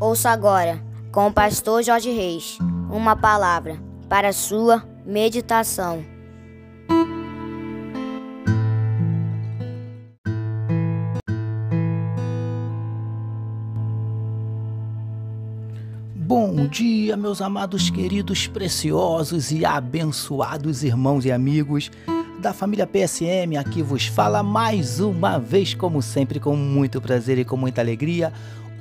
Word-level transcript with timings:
Ouça 0.00 0.30
agora, 0.30 0.82
com 1.12 1.28
o 1.28 1.32
pastor 1.32 1.80
Jorge 1.82 2.10
Reis, 2.10 2.58
uma 2.90 3.14
palavra 3.14 3.78
para 4.08 4.32
sua 4.32 4.84
meditação. 5.06 6.04
Bom 16.12 16.66
dia, 16.66 17.16
meus 17.16 17.40
amados, 17.40 17.88
queridos, 17.88 18.48
preciosos 18.48 19.52
e 19.52 19.64
abençoados 19.64 20.82
irmãos 20.82 21.24
e 21.24 21.30
amigos 21.30 21.88
da 22.40 22.52
família 22.52 22.86
PSM. 22.86 23.56
Aqui 23.56 23.80
vos 23.80 24.06
fala 24.06 24.42
mais 24.42 24.98
uma 24.98 25.38
vez, 25.38 25.72
como 25.72 26.02
sempre, 26.02 26.40
com 26.40 26.56
muito 26.56 27.00
prazer 27.00 27.38
e 27.38 27.44
com 27.44 27.56
muita 27.56 27.80
alegria 27.80 28.32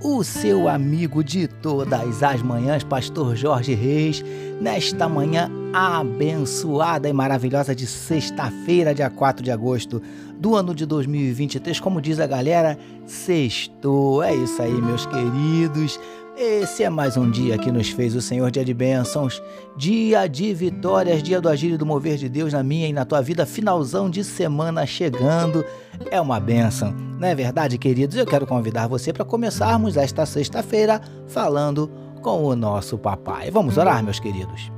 o 0.04 0.22
seu 0.22 0.68
amigo 0.68 1.24
de 1.24 1.48
todas 1.48 2.22
as 2.22 2.42
manhãs, 2.42 2.84
Pastor 2.84 3.38
Jorge 3.38 3.74
Reis, 3.74 4.24
nesta 4.64 5.10
manhã 5.10 5.52
abençoada 5.74 7.10
e 7.10 7.14
maravilhosa 7.14 7.76
de 7.76 7.86
sexta-feira, 7.86 8.96
dia 8.96 9.10
4 9.10 9.44
de 9.44 9.52
agosto 9.52 10.02
do 10.40 10.56
ano 10.56 10.74
de 10.74 10.86
2023. 10.86 11.82
Como 11.82 12.00
diz 12.00 12.18
a 12.18 12.26
galera, 12.26 12.78
sextou. 13.06 14.24
É 14.24 14.34
isso 14.34 14.62
aí, 14.62 14.72
meus 14.72 15.06
queridos. 15.06 16.00
Esse 16.38 16.84
é 16.84 16.90
mais 16.90 17.18
um 17.18 17.30
dia 17.30 17.58
que 17.58 17.74
nos 17.74 17.90
fez 17.90 18.16
o 18.16 18.22
Senhor 18.22 18.50
dia 18.50 18.64
de 18.64 18.74
bênçãos, 18.74 19.44
dia 19.76 20.28
de 20.28 20.54
vitórias, 20.54 21.22
dia 21.22 21.42
do 21.42 21.50
agir 21.50 21.74
e 21.74 21.78
do 21.78 21.86
mover 21.86 22.16
de 22.16 22.30
Deus 22.30 22.54
na 22.54 22.64
minha 22.64 22.88
e 22.88 22.94
na 22.94 23.04
tua 23.04 23.22
vida, 23.22 23.46
finalzão 23.46 24.10
de 24.10 24.24
semana 24.24 24.86
chegando. 24.86 25.64
É 26.10 26.20
uma 26.22 26.40
bênção, 26.40 26.96
não 27.20 27.28
é 27.28 27.36
verdade, 27.36 27.78
queridos? 27.78 28.16
Eu 28.16 28.26
quero 28.26 28.48
convidar 28.48 28.88
você 28.88 29.12
para 29.12 29.26
começarmos 29.26 29.98
esta 29.98 30.26
sexta-feira 30.26 31.02
falando 31.28 31.92
com 32.24 32.42
o 32.44 32.56
nosso 32.56 32.98
papai. 32.98 33.52
Vamos 33.52 33.78
orar, 33.78 34.02
meus 34.02 34.20
queridos. 34.20 34.72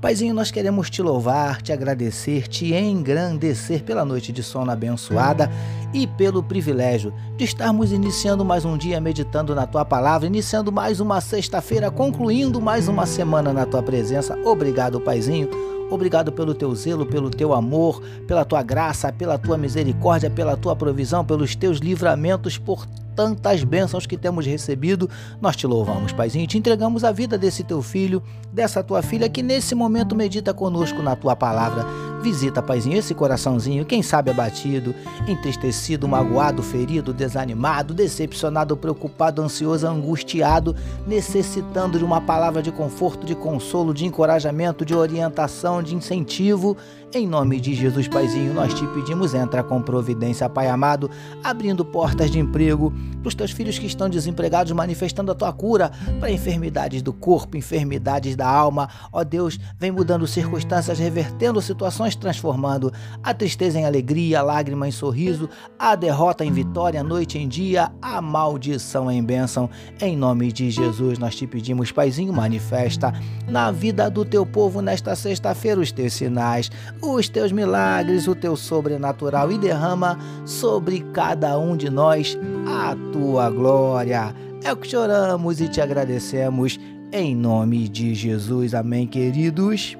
Paizinho, 0.00 0.34
nós 0.34 0.50
queremos 0.50 0.88
te 0.88 1.02
louvar, 1.02 1.60
te 1.60 1.72
agradecer, 1.72 2.48
te 2.48 2.74
engrandecer 2.74 3.84
pela 3.84 4.02
noite 4.02 4.32
de 4.32 4.42
sono 4.42 4.70
abençoada 4.70 5.50
e 5.92 6.06
pelo 6.06 6.42
privilégio 6.42 7.12
de 7.36 7.44
estarmos 7.44 7.92
iniciando 7.92 8.42
mais 8.42 8.64
um 8.64 8.78
dia 8.78 8.98
meditando 8.98 9.54
na 9.54 9.66
tua 9.66 9.84
palavra, 9.84 10.26
iniciando 10.26 10.72
mais 10.72 11.00
uma 11.00 11.20
sexta-feira, 11.20 11.90
concluindo 11.90 12.62
mais 12.62 12.88
uma 12.88 13.04
semana 13.04 13.52
na 13.52 13.66
tua 13.66 13.82
presença. 13.82 14.36
Obrigado, 14.42 15.00
Paizinho. 15.00 15.48
Obrigado 15.90 16.32
pelo 16.32 16.54
teu 16.54 16.74
zelo, 16.74 17.04
pelo 17.04 17.28
teu 17.28 17.52
amor, 17.52 18.00
pela 18.26 18.44
tua 18.44 18.62
graça, 18.62 19.12
pela 19.12 19.36
tua 19.36 19.58
misericórdia, 19.58 20.30
pela 20.30 20.56
tua 20.56 20.74
provisão, 20.74 21.24
pelos 21.24 21.54
teus 21.54 21.78
livramentos, 21.78 22.56
por 22.56 22.86
tantas 23.20 23.62
bênçãos 23.62 24.06
que 24.06 24.16
temos 24.16 24.46
recebido, 24.46 25.10
nós 25.42 25.54
te 25.54 25.66
louvamos, 25.66 26.10
Paizinho, 26.10 26.46
te 26.46 26.56
entregamos 26.56 27.04
a 27.04 27.12
vida 27.12 27.36
desse 27.36 27.62
teu 27.62 27.82
filho, 27.82 28.22
dessa 28.50 28.82
tua 28.82 29.02
filha 29.02 29.28
que 29.28 29.42
nesse 29.42 29.74
momento 29.74 30.16
medita 30.16 30.54
conosco 30.54 31.02
na 31.02 31.14
tua 31.14 31.36
palavra. 31.36 31.84
Visita, 32.22 32.62
Paizinho, 32.62 32.98
esse 32.98 33.14
coraçãozinho, 33.14 33.84
quem 33.86 34.02
sabe 34.02 34.30
abatido, 34.30 34.94
entristecido, 35.26 36.06
magoado, 36.06 36.62
ferido, 36.62 37.14
desanimado, 37.14 37.94
decepcionado, 37.94 38.76
preocupado, 38.76 39.40
ansioso, 39.40 39.86
angustiado, 39.86 40.76
necessitando 41.06 41.98
de 41.98 42.04
uma 42.04 42.20
palavra 42.20 42.62
de 42.62 42.70
conforto, 42.70 43.26
de 43.26 43.34
consolo, 43.34 43.94
de 43.94 44.04
encorajamento, 44.04 44.84
de 44.84 44.94
orientação, 44.94 45.82
de 45.82 45.94
incentivo. 45.94 46.76
Em 47.12 47.26
nome 47.26 47.58
de 47.58 47.74
Jesus, 47.74 48.06
Paizinho, 48.06 48.54
nós 48.54 48.72
te 48.72 48.86
pedimos, 48.86 49.34
entra 49.34 49.64
com 49.64 49.82
providência, 49.82 50.48
Pai 50.48 50.68
amado, 50.68 51.10
abrindo 51.42 51.84
portas 51.84 52.30
de 52.30 52.38
emprego 52.38 52.92
para 53.20 53.28
os 53.28 53.34
teus 53.34 53.50
filhos 53.50 53.78
que 53.80 53.86
estão 53.86 54.08
desempregados, 54.08 54.70
manifestando 54.70 55.32
a 55.32 55.34
tua 55.34 55.52
cura 55.52 55.90
para 56.20 56.30
enfermidades 56.30 57.02
do 57.02 57.12
corpo, 57.12 57.56
enfermidades 57.56 58.36
da 58.36 58.48
alma. 58.48 58.88
Ó 59.12 59.24
Deus, 59.24 59.58
vem 59.76 59.90
mudando 59.90 60.24
circunstâncias, 60.24 61.00
revertendo 61.00 61.60
situações, 61.60 62.09
transformando 62.14 62.92
a 63.22 63.32
tristeza 63.32 63.78
em 63.78 63.86
alegria, 63.86 64.40
a 64.40 64.42
lágrima 64.42 64.88
em 64.88 64.92
sorriso, 64.92 65.48
a 65.78 65.94
derrota 65.94 66.44
em 66.44 66.52
vitória, 66.52 67.00
a 67.00 67.04
noite 67.04 67.38
em 67.38 67.48
dia, 67.48 67.90
a 68.00 68.20
maldição 68.20 69.10
em 69.10 69.22
bênção. 69.22 69.68
Em 70.00 70.16
nome 70.16 70.52
de 70.52 70.70
Jesus, 70.70 71.18
nós 71.18 71.34
te 71.34 71.46
pedimos, 71.46 71.92
Paizinho, 71.92 72.32
manifesta 72.32 73.12
na 73.48 73.70
vida 73.70 74.10
do 74.10 74.24
teu 74.24 74.44
povo 74.44 74.80
nesta 74.80 75.14
sexta-feira 75.14 75.80
os 75.80 75.92
teus 75.92 76.12
sinais 76.12 76.70
os 77.02 77.28
teus 77.28 77.52
milagres, 77.52 78.26
o 78.26 78.34
teu 78.34 78.56
sobrenatural 78.56 79.50
e 79.50 79.58
derrama 79.58 80.18
sobre 80.44 81.00
cada 81.12 81.58
um 81.58 81.76
de 81.76 81.90
nós 81.90 82.38
a 82.66 82.96
tua 83.12 83.50
glória. 83.50 84.34
É 84.62 84.72
o 84.72 84.76
que 84.76 84.88
choramos 84.88 85.60
e 85.60 85.68
te 85.68 85.80
agradecemos 85.80 86.78
em 87.12 87.34
nome 87.34 87.88
de 87.88 88.14
Jesus. 88.14 88.74
Amém, 88.74 89.06
queridos. 89.06 89.96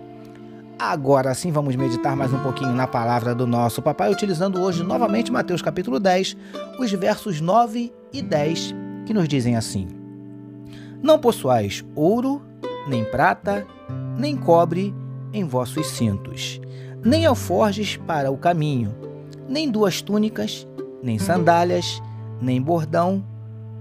Agora 0.81 1.35
sim 1.35 1.53
vamos 1.53 1.77
meditar 1.77 2.17
mais 2.17 2.33
um 2.33 2.39
pouquinho 2.39 2.73
na 2.73 2.87
palavra 2.87 3.35
do 3.35 3.47
nosso 3.47 3.83
papai, 3.83 4.11
utilizando 4.11 4.63
hoje 4.63 4.83
novamente 4.83 5.31
Mateus 5.31 5.61
capítulo 5.61 6.01
10, 6.01 6.35
os 6.79 6.91
versos 6.93 7.39
9 7.39 7.93
e 8.11 8.23
10, 8.23 8.75
que 9.05 9.13
nos 9.13 9.29
dizem 9.29 9.57
assim: 9.57 9.87
Não 11.03 11.19
possuais 11.19 11.85
ouro, 11.95 12.41
nem 12.89 13.05
prata, 13.05 13.67
nem 14.17 14.35
cobre 14.35 14.95
em 15.35 15.45
vossos 15.45 15.87
cintos, 15.91 16.59
nem 17.05 17.27
alforjes 17.27 17.99
para 17.99 18.31
o 18.31 18.39
caminho, 18.39 18.95
nem 19.47 19.71
duas 19.71 20.01
túnicas, 20.01 20.67
nem 21.03 21.19
sandálias, 21.19 22.01
nem 22.41 22.59
bordão, 22.59 23.23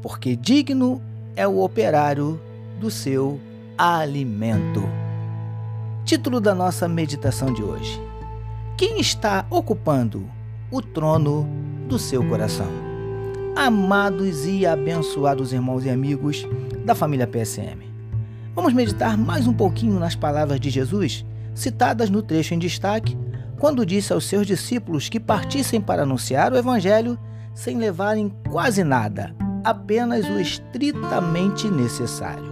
porque 0.01 0.35
digno 0.35 1.01
é 1.33 1.47
o 1.47 1.61
operário 1.61 2.37
do 2.77 2.91
seu 2.91 3.39
alimento. 3.77 5.08
Título 6.09 6.41
da 6.41 6.55
nossa 6.55 6.87
meditação 6.89 7.53
de 7.53 7.61
hoje: 7.61 8.01
Quem 8.75 8.99
está 8.99 9.45
ocupando 9.47 10.27
o 10.71 10.81
trono 10.81 11.47
do 11.87 11.99
seu 11.99 12.27
coração? 12.27 12.65
Amados 13.55 14.43
e 14.47 14.65
abençoados 14.65 15.53
irmãos 15.53 15.85
e 15.85 15.89
amigos 15.91 16.47
da 16.83 16.95
família 16.95 17.27
PSM, 17.27 17.83
vamos 18.55 18.73
meditar 18.73 19.15
mais 19.15 19.45
um 19.45 19.53
pouquinho 19.53 19.99
nas 19.99 20.15
palavras 20.15 20.59
de 20.59 20.71
Jesus 20.71 21.23
citadas 21.53 22.09
no 22.09 22.23
trecho 22.23 22.55
em 22.55 22.59
destaque, 22.59 23.15
quando 23.59 23.85
disse 23.85 24.11
aos 24.11 24.25
seus 24.25 24.47
discípulos 24.47 25.09
que 25.09 25.19
partissem 25.19 25.79
para 25.79 26.01
anunciar 26.01 26.51
o 26.51 26.57
Evangelho 26.57 27.19
sem 27.53 27.77
levarem 27.77 28.33
quase 28.49 28.83
nada, 28.83 29.35
apenas 29.63 30.27
o 30.27 30.39
estritamente 30.39 31.69
necessário. 31.69 32.49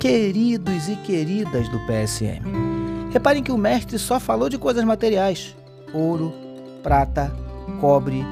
Queridos 0.00 0.88
e 0.88 0.96
queridas 0.96 1.68
do 1.68 1.78
PSM, 1.86 2.75
reparem 3.16 3.42
que 3.42 3.50
o 3.50 3.56
Mestre 3.56 3.98
só 3.98 4.20
falou 4.20 4.50
de 4.50 4.58
coisas 4.58 4.84
materiais: 4.84 5.56
ouro, 5.94 6.34
prata, 6.82 7.34
cobre, 7.80 8.22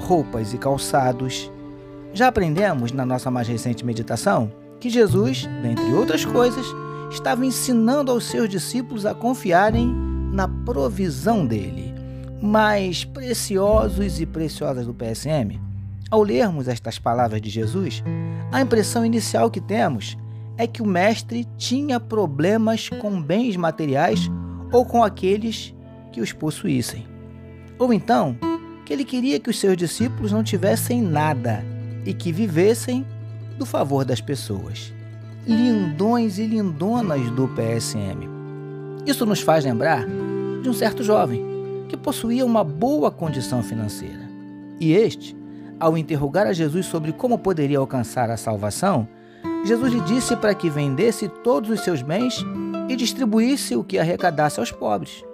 roupas 0.00 0.52
e 0.52 0.58
calçados. 0.58 1.48
Já 2.12 2.26
aprendemos 2.26 2.90
na 2.90 3.06
nossa 3.06 3.30
mais 3.30 3.46
recente 3.46 3.86
meditação 3.86 4.50
que 4.80 4.90
Jesus, 4.90 5.48
dentre 5.62 5.94
outras 5.94 6.24
coisas, 6.24 6.66
estava 7.08 7.46
ensinando 7.46 8.10
aos 8.10 8.24
seus 8.24 8.48
discípulos 8.48 9.06
a 9.06 9.14
confiarem 9.14 9.86
na 10.32 10.48
provisão 10.48 11.46
dele. 11.46 11.94
Mas, 12.42 13.04
preciosos 13.04 14.20
e 14.20 14.26
preciosas 14.26 14.84
do 14.84 14.92
PSM, 14.92 15.60
ao 16.10 16.20
lermos 16.20 16.66
estas 16.66 16.98
palavras 16.98 17.40
de 17.40 17.48
Jesus, 17.48 18.02
a 18.50 18.60
impressão 18.60 19.06
inicial 19.06 19.48
que 19.48 19.60
temos 19.60 20.16
é 20.58 20.66
que 20.66 20.82
o 20.82 20.86
Mestre 20.86 21.46
tinha 21.56 21.98
problemas 21.98 22.88
com 22.88 23.20
bens 23.20 23.56
materiais 23.56 24.30
ou 24.72 24.84
com 24.84 25.04
aqueles 25.04 25.74
que 26.10 26.20
os 26.20 26.32
possuíssem. 26.32 27.06
Ou 27.78 27.92
então, 27.92 28.36
que 28.84 28.92
ele 28.92 29.04
queria 29.04 29.38
que 29.38 29.50
os 29.50 29.58
seus 29.58 29.76
discípulos 29.76 30.32
não 30.32 30.42
tivessem 30.42 31.00
nada 31.00 31.64
e 32.04 32.12
que 32.12 32.32
vivessem 32.32 33.06
do 33.58 33.66
favor 33.66 34.04
das 34.04 34.20
pessoas 34.20 34.92
lindões 35.46 36.38
e 36.38 36.46
lindonas 36.46 37.28
do 37.30 37.48
PSM. 37.48 38.28
Isso 39.04 39.26
nos 39.26 39.40
faz 39.40 39.64
lembrar 39.64 40.06
de 40.62 40.68
um 40.68 40.72
certo 40.72 41.02
jovem 41.02 41.44
que 41.88 41.96
possuía 41.96 42.46
uma 42.46 42.62
boa 42.62 43.10
condição 43.10 43.62
financeira. 43.62 44.30
E 44.78 44.92
este, 44.92 45.36
ao 45.80 45.98
interrogar 45.98 46.46
a 46.46 46.52
Jesus 46.52 46.86
sobre 46.86 47.12
como 47.12 47.38
poderia 47.38 47.78
alcançar 47.78 48.30
a 48.30 48.36
salvação, 48.36 49.08
Jesus 49.64 49.92
lhe 49.92 50.00
disse 50.02 50.36
para 50.36 50.54
que 50.54 50.70
vendesse 50.70 51.28
todos 51.28 51.70
os 51.70 51.80
seus 51.80 52.02
bens 52.02 52.44
e 52.88 52.96
distribuísse 52.96 53.76
o 53.76 53.84
que 53.84 53.98
arrecadasse 53.98 54.60
aos 54.60 54.70
pobres. 54.70 55.24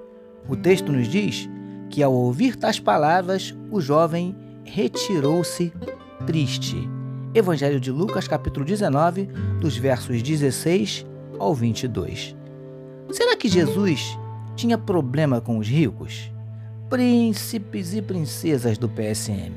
O 0.48 0.56
texto 0.56 0.92
nos 0.92 1.08
diz 1.08 1.48
que, 1.90 2.02
ao 2.02 2.12
ouvir 2.12 2.56
tais 2.56 2.78
palavras, 2.78 3.54
o 3.70 3.80
jovem 3.80 4.36
retirou-se 4.64 5.72
triste 6.26 6.88
Evangelho 7.34 7.78
de 7.78 7.90
Lucas, 7.90 8.26
capítulo 8.26 8.64
19, 8.64 9.26
dos 9.60 9.76
versos 9.76 10.22
16 10.22 11.06
ao 11.38 11.54
22. 11.54 12.34
Será 13.10 13.36
que 13.36 13.48
Jesus 13.48 14.18
tinha 14.56 14.78
problema 14.78 15.40
com 15.40 15.58
os 15.58 15.68
ricos? 15.68 16.32
Príncipes 16.88 17.94
e 17.94 18.00
princesas 18.00 18.78
do 18.78 18.88
PSM? 18.88 19.52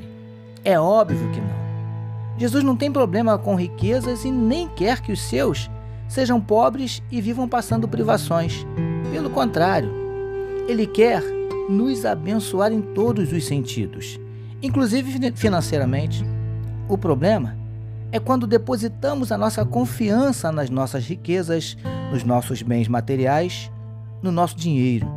É 0.64 0.78
óbvio 0.78 1.30
que 1.32 1.40
não. 1.40 2.38
Jesus 2.38 2.62
não 2.62 2.76
tem 2.76 2.92
problema 2.92 3.38
com 3.38 3.54
riquezas 3.54 4.24
e 4.24 4.30
nem 4.30 4.68
quer 4.68 5.00
que 5.00 5.10
os 5.10 5.20
seus 5.20 5.70
sejam 6.12 6.38
pobres 6.38 7.02
e 7.10 7.22
vivam 7.22 7.48
passando 7.48 7.88
privações. 7.88 8.66
Pelo 9.10 9.30
contrário, 9.30 9.90
ele 10.68 10.86
quer 10.86 11.22
nos 11.70 12.04
abençoar 12.04 12.70
em 12.70 12.82
todos 12.82 13.32
os 13.32 13.46
sentidos, 13.46 14.20
inclusive 14.62 15.32
financeiramente. 15.34 16.22
O 16.86 16.98
problema 16.98 17.56
é 18.10 18.20
quando 18.20 18.46
depositamos 18.46 19.32
a 19.32 19.38
nossa 19.38 19.64
confiança 19.64 20.52
nas 20.52 20.68
nossas 20.68 21.06
riquezas, 21.06 21.78
nos 22.10 22.22
nossos 22.22 22.60
bens 22.60 22.88
materiais, 22.88 23.72
no 24.22 24.30
nosso 24.30 24.54
dinheiro. 24.54 25.08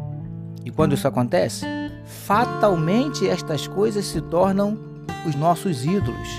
E 0.64 0.72
quando 0.72 0.94
isso 0.94 1.08
acontece, 1.10 1.66
fatalmente 2.06 3.28
estas 3.28 3.68
coisas 3.68 4.06
se 4.06 4.22
tornam 4.22 4.80
os 5.28 5.36
nossos 5.36 5.84
ídolos 5.84 6.30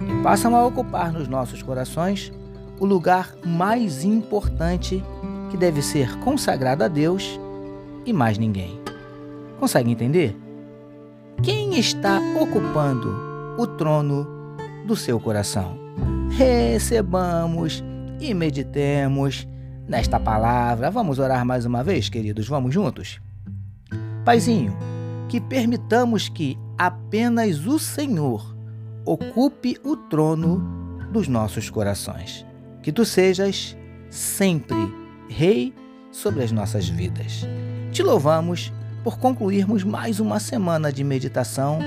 e 0.00 0.22
passam 0.22 0.56
a 0.56 0.64
ocupar 0.64 1.12
nos 1.12 1.28
nossos 1.28 1.62
corações 1.62 2.32
o 2.80 2.86
lugar 2.86 3.34
mais 3.44 4.04
importante 4.04 5.02
que 5.50 5.56
deve 5.56 5.82
ser 5.82 6.18
consagrado 6.20 6.84
a 6.84 6.88
Deus 6.88 7.38
e 8.04 8.12
mais 8.12 8.38
ninguém. 8.38 8.80
Consegue 9.58 9.90
entender? 9.90 10.36
Quem 11.42 11.78
está 11.78 12.20
ocupando 12.40 13.14
o 13.58 13.66
trono 13.66 14.26
do 14.86 14.96
seu 14.96 15.18
coração? 15.20 15.78
Recebamos 16.30 17.82
e 18.20 18.34
meditemos 18.34 19.46
nesta 19.86 20.20
palavra. 20.20 20.90
Vamos 20.90 21.18
orar 21.18 21.44
mais 21.44 21.64
uma 21.64 21.82
vez, 21.82 22.08
queridos? 22.08 22.48
Vamos 22.48 22.74
juntos? 22.74 23.20
Paizinho, 24.24 24.76
que 25.28 25.40
permitamos 25.40 26.28
que 26.28 26.58
apenas 26.76 27.66
o 27.66 27.78
Senhor 27.78 28.54
ocupe 29.04 29.78
o 29.84 29.96
trono 29.96 30.60
dos 31.10 31.28
nossos 31.28 31.70
corações. 31.70 32.47
Que 32.82 32.92
tu 32.92 33.04
sejas 33.04 33.76
sempre 34.10 34.76
Rei 35.28 35.74
sobre 36.10 36.42
as 36.42 36.50
nossas 36.50 36.88
vidas. 36.88 37.46
Te 37.92 38.02
louvamos 38.02 38.72
por 39.04 39.18
concluirmos 39.18 39.84
mais 39.84 40.20
uma 40.20 40.40
semana 40.40 40.92
de 40.92 41.04
meditação 41.04 41.78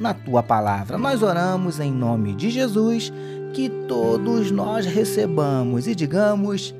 na 0.00 0.14
tua 0.14 0.42
palavra. 0.42 0.96
Nós 0.96 1.22
oramos 1.22 1.80
em 1.80 1.92
nome 1.92 2.34
de 2.34 2.50
Jesus, 2.50 3.12
que 3.52 3.68
todos 3.88 4.50
nós 4.50 4.86
recebamos 4.86 5.86
e 5.86 5.94
digamos. 5.94 6.74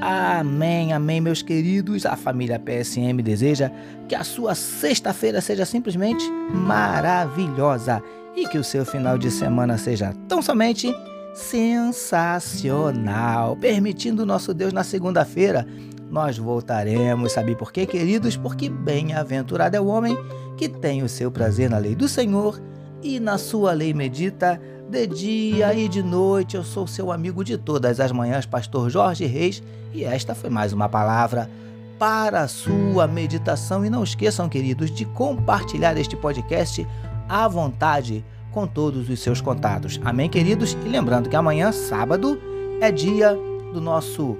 Amém, 0.00 0.92
amém, 0.92 1.20
meus 1.20 1.42
queridos. 1.42 2.06
A 2.06 2.16
família 2.16 2.58
PSM 2.58 3.22
deseja 3.22 3.70
que 4.08 4.14
a 4.14 4.24
sua 4.24 4.54
sexta-feira 4.54 5.40
seja 5.40 5.64
simplesmente 5.64 6.24
maravilhosa 6.52 8.02
e 8.36 8.46
que 8.48 8.58
o 8.58 8.64
seu 8.64 8.84
final 8.84 9.16
de 9.16 9.30
semana 9.30 9.78
seja 9.78 10.14
tão 10.28 10.42
somente 10.42 10.94
sensacional. 11.36 13.56
Permitindo 13.56 14.24
nosso 14.24 14.54
Deus 14.54 14.72
na 14.72 14.82
segunda-feira, 14.82 15.66
nós 16.10 16.38
voltaremos. 16.38 17.32
Sabe 17.32 17.54
por 17.54 17.70
quê, 17.70 17.84
queridos? 17.84 18.36
Porque 18.36 18.70
bem-aventurado 18.70 19.76
é 19.76 19.80
o 19.80 19.86
homem 19.86 20.16
que 20.56 20.68
tem 20.68 21.02
o 21.02 21.08
seu 21.08 21.30
prazer 21.30 21.68
na 21.68 21.78
lei 21.78 21.94
do 21.94 22.08
Senhor 22.08 22.60
e 23.02 23.20
na 23.20 23.36
sua 23.36 23.72
lei 23.72 23.92
medita 23.92 24.58
de 24.88 25.06
dia 25.06 25.74
e 25.74 25.88
de 25.88 26.02
noite. 26.02 26.56
Eu 26.56 26.64
sou 26.64 26.86
seu 26.86 27.12
amigo 27.12 27.44
de 27.44 27.58
todas 27.58 28.00
as 28.00 28.10
manhãs, 28.10 28.46
pastor 28.46 28.88
Jorge 28.88 29.26
Reis, 29.26 29.62
e 29.92 30.04
esta 30.04 30.34
foi 30.34 30.48
mais 30.48 30.72
uma 30.72 30.88
palavra 30.88 31.50
para 31.98 32.40
a 32.40 32.48
sua 32.48 33.06
meditação. 33.06 33.84
E 33.84 33.90
não 33.90 34.02
esqueçam, 34.02 34.48
queridos, 34.48 34.90
de 34.90 35.04
compartilhar 35.04 35.98
este 35.98 36.16
podcast 36.16 36.86
à 37.28 37.46
vontade 37.46 38.24
com 38.56 38.66
todos 38.66 39.10
os 39.10 39.20
seus 39.20 39.42
contatos. 39.42 40.00
Amém, 40.02 40.30
queridos? 40.30 40.78
E 40.86 40.88
lembrando 40.88 41.28
que 41.28 41.36
amanhã, 41.36 41.70
sábado, 41.72 42.40
é 42.80 42.90
dia 42.90 43.36
do 43.74 43.82
nosso 43.82 44.34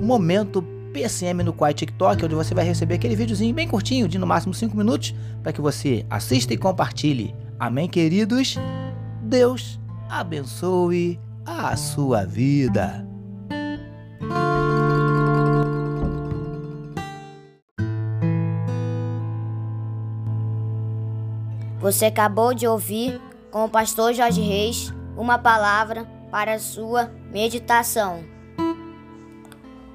momento 0.00 0.60
PSM 0.92 1.44
no 1.44 1.52
Quai 1.52 1.72
TikTok, 1.72 2.24
onde 2.24 2.34
você 2.34 2.52
vai 2.52 2.64
receber 2.64 2.94
aquele 2.94 3.14
videozinho 3.14 3.54
bem 3.54 3.68
curtinho, 3.68 4.08
de 4.08 4.18
no 4.18 4.26
máximo 4.26 4.52
5 4.52 4.76
minutos, 4.76 5.14
para 5.40 5.52
que 5.52 5.60
você 5.60 6.04
assista 6.10 6.52
e 6.52 6.56
compartilhe. 6.56 7.32
Amém, 7.60 7.88
queridos? 7.88 8.58
Deus 9.22 9.78
abençoe 10.08 11.20
a 11.46 11.76
sua 11.76 12.24
vida. 12.26 13.06
Você 21.78 22.06
acabou 22.06 22.52
de 22.52 22.66
ouvir 22.66 23.29
com 23.50 23.64
o 23.64 23.68
pastor 23.68 24.14
Jorge 24.14 24.40
Reis 24.40 24.92
uma 25.16 25.38
palavra 25.38 26.06
para 26.30 26.54
a 26.54 26.58
sua 26.58 27.10
meditação. 27.30 28.24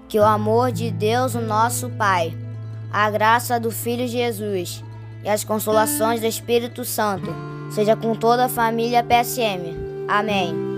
Que 0.07 0.19
o 0.19 0.23
amor 0.23 0.71
de 0.71 0.91
Deus, 0.91 1.33
o 1.35 1.41
nosso 1.41 1.89
Pai, 1.91 2.37
a 2.91 3.09
graça 3.09 3.59
do 3.59 3.71
Filho 3.71 4.07
Jesus 4.07 4.83
e 5.23 5.29
as 5.29 5.43
consolações 5.43 6.21
do 6.21 6.27
Espírito 6.27 6.85
Santo 6.85 7.33
seja 7.71 7.95
com 7.95 8.13
toda 8.15 8.45
a 8.45 8.49
família 8.49 9.03
PSM. 9.03 9.73
Amém. 10.07 10.74